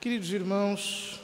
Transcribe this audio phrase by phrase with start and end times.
[0.00, 1.20] Queridos irmãos,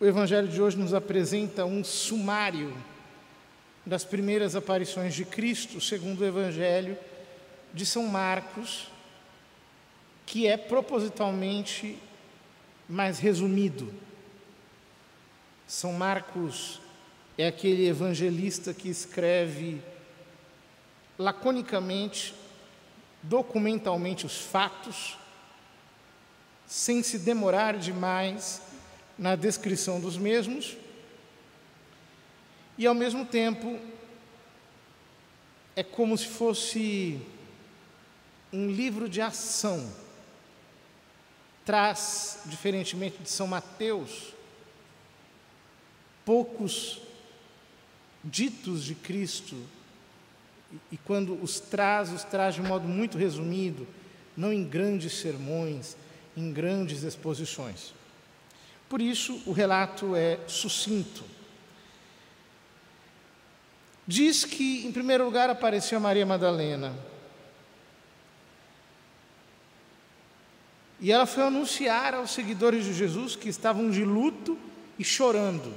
[0.00, 2.76] o Evangelho de hoje nos apresenta um sumário
[3.86, 6.98] das primeiras aparições de Cristo, segundo o Evangelho
[7.72, 8.88] de São Marcos,
[10.26, 11.96] que é propositalmente
[12.88, 13.94] mais resumido.
[15.68, 16.80] São Marcos
[17.38, 19.80] é aquele evangelista que escreve
[21.16, 22.34] laconicamente,
[23.22, 25.16] documentalmente os fatos,
[26.66, 28.62] sem se demorar demais
[29.18, 30.76] na descrição dos mesmos,
[32.76, 33.78] e ao mesmo tempo
[35.76, 37.20] é como se fosse
[38.52, 39.90] um livro de ação.
[41.64, 44.32] Traz, diferentemente de São Mateus,
[46.24, 47.00] poucos
[48.24, 49.56] ditos de Cristo,
[50.90, 53.86] e, quando os traz, os traz de um modo muito resumido,
[54.36, 55.96] não em grandes sermões,
[56.36, 57.92] em grandes exposições.
[58.88, 61.24] Por isso, o relato é sucinto.
[64.06, 66.94] Diz que, em primeiro lugar, apareceu Maria Madalena.
[71.00, 74.58] E ela foi anunciar aos seguidores de Jesus que estavam de luto
[74.98, 75.74] e chorando.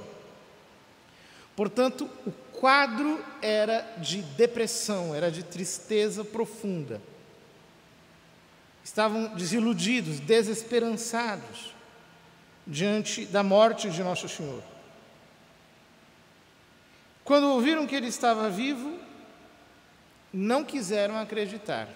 [1.55, 7.01] Portanto, o quadro era de depressão, era de tristeza profunda.
[8.83, 11.73] Estavam desiludidos, desesperançados
[12.65, 14.61] diante da morte de Nosso Senhor.
[17.23, 18.99] Quando ouviram que ele estava vivo,
[20.31, 21.87] não quiseram acreditar.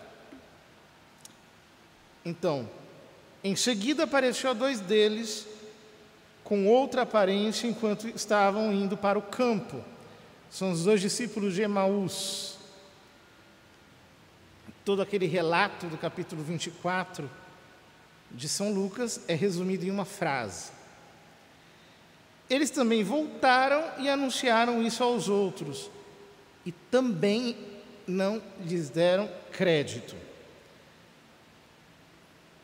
[2.26, 2.70] Então,
[3.44, 5.48] em seguida apareceu a dois deles
[6.44, 9.84] com outra aparência enquanto estavam indo para o campo.
[10.50, 12.58] São os dois discípulos de Emaús.
[14.83, 17.30] Todo aquele relato do capítulo 24
[18.31, 20.72] de São Lucas é resumido em uma frase.
[22.49, 25.92] Eles também voltaram e anunciaram isso aos outros,
[26.65, 27.55] e também
[28.08, 30.15] não lhes deram crédito.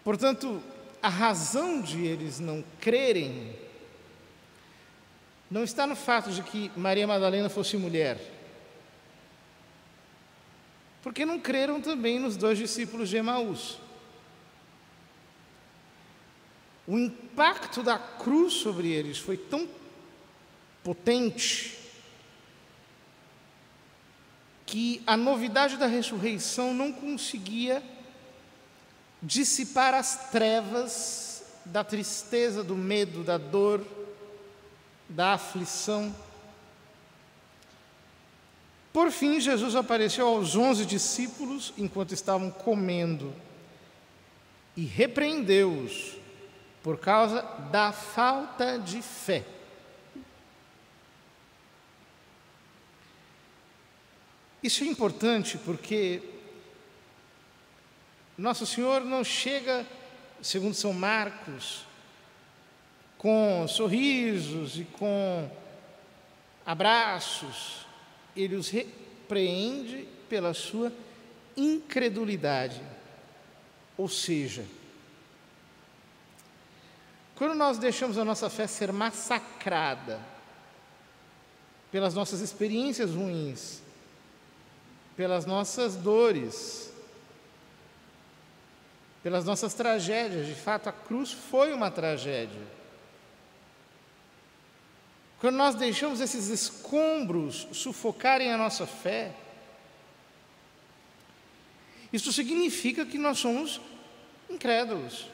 [0.04, 0.62] Portanto,
[1.02, 3.56] a razão de eles não crerem
[5.50, 8.20] não está no fato de que Maria Madalena fosse mulher,
[11.02, 13.78] porque não creram também nos dois discípulos de Emaús.
[16.88, 19.68] O impacto da cruz sobre eles foi tão
[20.84, 21.78] potente
[24.66, 27.84] que a novidade da ressurreição não conseguia
[29.22, 33.84] dissipar as trevas da tristeza, do medo, da dor,
[35.08, 36.14] da aflição.
[38.92, 43.34] Por fim, Jesus apareceu aos onze discípulos enquanto estavam comendo
[44.76, 46.18] e repreendeu-os
[46.82, 49.44] por causa da falta de fé.
[54.62, 56.22] Isso é importante porque
[58.38, 59.86] Nosso Senhor não chega,
[60.42, 61.86] segundo São Marcos,
[63.18, 65.50] com sorrisos e com
[66.66, 67.86] abraços,
[68.36, 70.92] ele os repreende pela sua
[71.56, 72.82] incredulidade.
[73.98, 74.66] Ou seja,
[77.36, 80.20] quando nós deixamos a nossa fé ser massacrada
[81.92, 83.82] pelas nossas experiências ruins,
[85.16, 86.92] pelas nossas dores,
[89.24, 92.62] pelas nossas tragédias, de fato a cruz foi uma tragédia.
[95.40, 99.34] Quando nós deixamos esses escombros sufocarem a nossa fé,
[102.12, 103.82] isso significa que nós somos
[104.50, 105.28] incrédulos.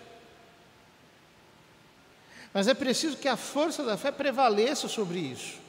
[2.53, 5.59] Mas é preciso que a força da fé prevaleça sobre isso.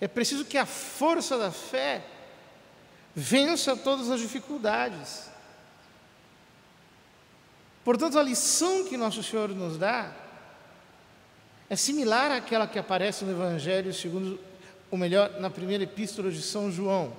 [0.00, 2.04] É preciso que a força da fé
[3.14, 5.28] vença todas as dificuldades.
[7.82, 10.14] Portanto, a lição que Nosso Senhor nos dá
[11.70, 14.40] é similar àquela que aparece no Evangelho, segundo,
[14.90, 17.14] ou melhor, na primeira epístola de São João.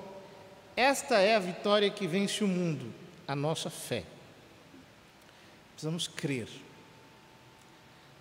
[0.75, 2.91] Esta é a vitória que vence o mundo,
[3.27, 4.03] a nossa fé.
[5.71, 6.47] Precisamos crer.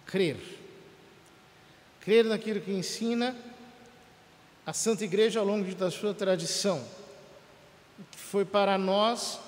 [0.04, 0.36] Crer.
[2.00, 3.34] Crer naquilo que ensina
[4.66, 6.86] a Santa Igreja ao longo da sua tradição,
[8.10, 9.40] que foi para nós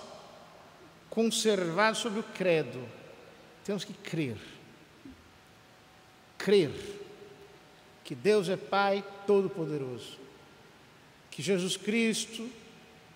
[1.10, 2.88] conservado sob o credo.
[3.64, 4.38] Temos que crer
[6.40, 6.70] crer
[8.02, 10.18] que Deus é Pai Todo-Poderoso,
[11.30, 12.48] que Jesus Cristo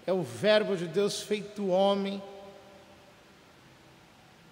[0.06, 2.22] é o Verbo de Deus feito homem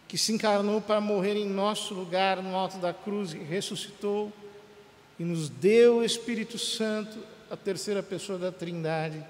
[0.08, 4.32] que se encarnou para morrer em nosso lugar no alto da cruz e ressuscitou
[5.18, 7.18] e nos deu o Espírito Santo,
[7.50, 9.24] a terceira pessoa da Trindade,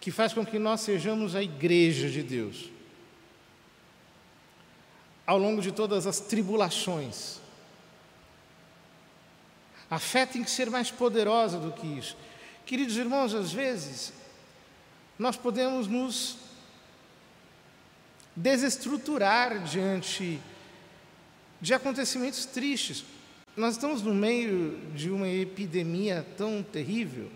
[0.00, 2.70] que faz com que nós sejamos a igreja de Deus.
[5.26, 7.38] Ao longo de todas as tribulações,
[9.90, 12.16] a fé tem que ser mais poderosa do que isso.
[12.66, 14.12] Queridos irmãos, às vezes,
[15.18, 16.36] nós podemos nos
[18.34, 20.40] desestruturar diante
[21.60, 23.04] de acontecimentos tristes.
[23.56, 27.30] Nós estamos no meio de uma epidemia tão terrível.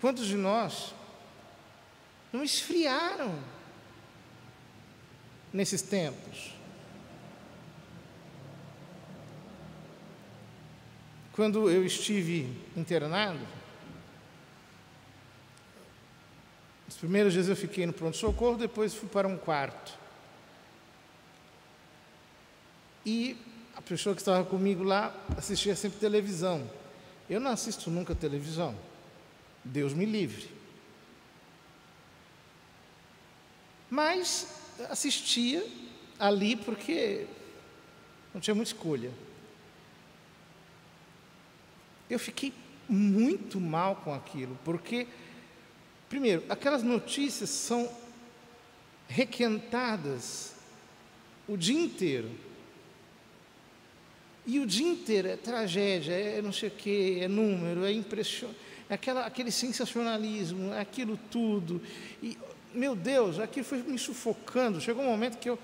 [0.00, 0.94] Quantos de nós
[2.32, 3.38] não esfriaram
[5.52, 6.54] nesses tempos?
[11.32, 13.40] Quando eu estive internado,
[16.86, 19.98] os primeiros dias eu fiquei no pronto-socorro, depois fui para um quarto.
[23.06, 23.36] E
[23.74, 26.70] a pessoa que estava comigo lá assistia sempre televisão.
[27.28, 28.76] Eu não assisto nunca televisão.
[29.64, 30.50] Deus me livre.
[33.88, 35.66] Mas assistia
[36.18, 37.26] ali porque
[38.32, 39.10] não tinha muita escolha.
[42.08, 42.52] Eu fiquei
[42.88, 45.06] muito mal com aquilo, porque,
[46.08, 47.90] primeiro, aquelas notícias são
[49.08, 50.54] requentadas
[51.46, 52.30] o dia inteiro.
[54.46, 58.58] E o dia inteiro é tragédia, é não sei o quê, é número, é impressionante,
[58.88, 61.80] é aquela, aquele sensacionalismo, é aquilo tudo.
[62.22, 62.36] E,
[62.72, 64.80] meu Deus, aquilo foi me sufocando.
[64.80, 65.58] Chegou um momento que eu.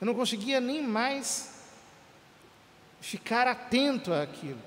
[0.00, 1.54] Eu não conseguia nem mais
[3.00, 4.60] ficar atento àquilo.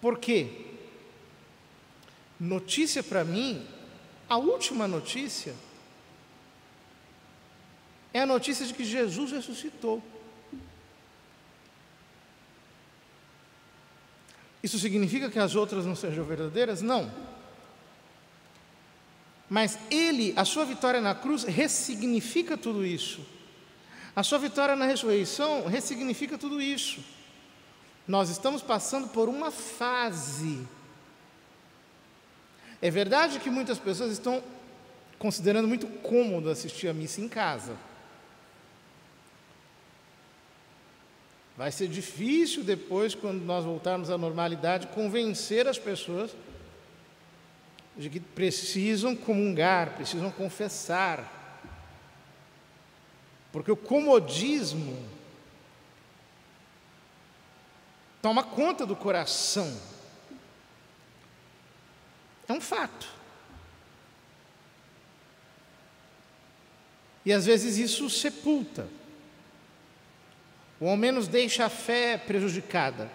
[0.00, 0.66] Por quê?
[2.38, 3.66] Notícia para mim,
[4.28, 5.54] a última notícia,
[8.12, 10.02] é a notícia de que Jesus ressuscitou.
[14.62, 16.82] Isso significa que as outras não sejam verdadeiras?
[16.82, 17.10] Não.
[19.50, 23.26] Mas ele, a sua vitória na cruz, ressignifica tudo isso.
[24.14, 27.00] A sua vitória na ressurreição ressignifica tudo isso.
[28.06, 30.64] Nós estamos passando por uma fase.
[32.80, 34.40] É verdade que muitas pessoas estão
[35.18, 37.76] considerando muito cômodo assistir a missa em casa.
[41.56, 46.30] Vai ser difícil depois, quando nós voltarmos à normalidade, convencer as pessoas
[48.00, 51.38] de que precisam comungar, precisam confessar.
[53.52, 55.06] Porque o comodismo
[58.22, 59.78] toma conta do coração.
[62.48, 63.06] É um fato.
[67.22, 68.88] E às vezes isso sepulta,
[70.80, 73.10] ou ao menos deixa a fé prejudicada.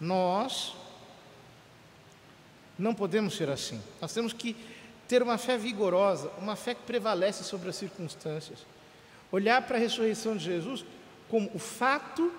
[0.00, 0.74] Nós
[2.78, 3.82] não podemos ser assim.
[4.00, 4.56] Nós temos que
[5.08, 8.60] ter uma fé vigorosa, uma fé que prevalece sobre as circunstâncias.
[9.32, 10.84] Olhar para a ressurreição de Jesus
[11.28, 12.32] como o fato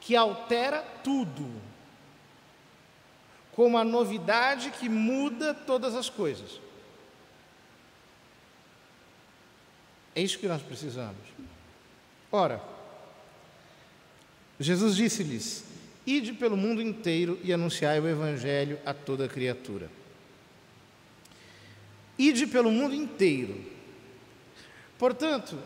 [0.00, 1.48] que altera tudo,
[3.52, 6.60] como a novidade que muda todas as coisas.
[10.14, 11.22] É isso que nós precisamos.
[12.30, 12.62] Ora,
[14.58, 15.64] Jesus disse-lhes:
[16.06, 19.90] Ide pelo mundo inteiro e anunciai o Evangelho a toda criatura.
[22.18, 23.64] Ide pelo mundo inteiro.
[24.98, 25.58] Portanto,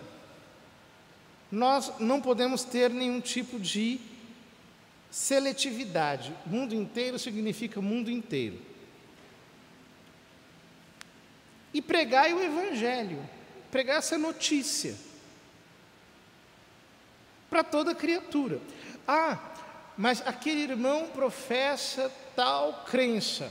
[1.51, 4.01] nós não podemos ter nenhum tipo de
[5.11, 6.35] seletividade.
[6.47, 8.61] Mundo inteiro significa mundo inteiro.
[11.73, 13.29] E pregai o Evangelho,
[13.71, 14.95] pregar essa notícia
[17.51, 18.61] para toda criatura.
[19.07, 19.39] Ah,
[19.99, 23.51] mas aquele irmão professa tal crença,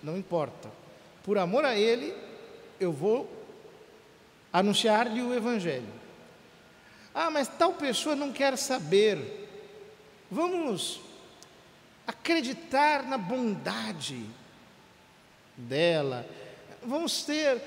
[0.00, 0.70] não importa.
[1.24, 2.14] Por amor a ele,
[2.78, 3.28] eu vou
[4.52, 5.92] anunciar-lhe o Evangelho.
[7.12, 9.48] Ah, mas tal pessoa não quer saber.
[10.30, 11.00] Vamos
[12.06, 14.24] acreditar na bondade
[15.56, 16.24] dela.
[16.80, 17.60] Vamos ter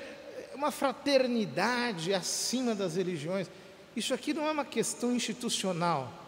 [0.56, 3.50] uma fraternidade acima das religiões.
[3.94, 6.22] Isso aqui não é uma questão institucional.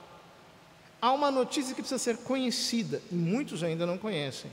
[1.03, 4.49] Há uma notícia que precisa ser conhecida e muitos ainda não conhecem.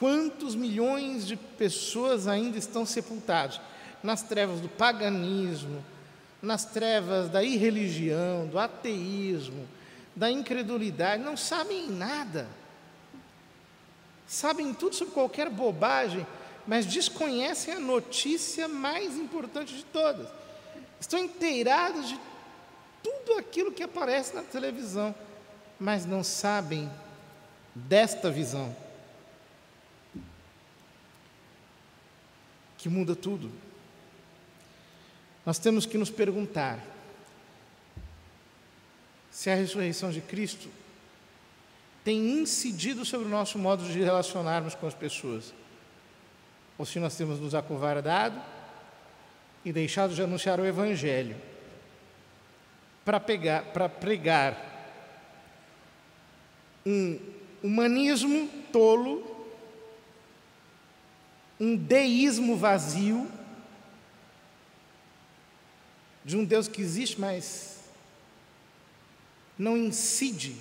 [0.00, 3.60] Quantos milhões de pessoas ainda estão sepultados
[4.02, 5.80] nas trevas do paganismo,
[6.42, 9.64] nas trevas da irreligião, do ateísmo,
[10.16, 12.48] da incredulidade, não sabem nada.
[14.26, 16.26] Sabem tudo sobre qualquer bobagem,
[16.66, 20.26] mas desconhecem a notícia mais importante de todas.
[20.98, 22.18] Estão inteirados de
[23.04, 25.14] tudo aquilo que aparece na televisão,
[25.78, 26.90] mas não sabem
[27.74, 28.74] desta visão
[32.78, 33.52] que muda tudo.
[35.44, 36.80] Nós temos que nos perguntar
[39.30, 40.68] se a ressurreição de Cristo
[42.02, 45.52] tem incidido sobre o nosso modo de relacionarmos com as pessoas,
[46.78, 48.40] ou se nós temos nos acovardado
[49.64, 51.36] e deixado de anunciar o Evangelho
[53.04, 54.56] para pregar
[56.86, 57.18] um
[57.62, 59.22] humanismo tolo,
[61.60, 63.30] um deísmo vazio
[66.24, 67.84] de um Deus que existe, mas
[69.58, 70.56] não incide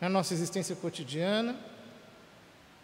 [0.00, 1.58] na nossa existência cotidiana,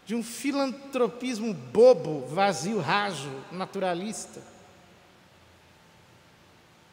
[0.07, 4.43] de um filantropismo bobo, vazio, raso, naturalista,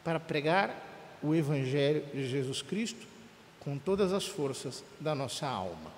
[0.04, 0.89] para pregar
[1.22, 3.06] o Evangelho de Jesus Cristo
[3.60, 5.90] com todas as forças da nossa alma.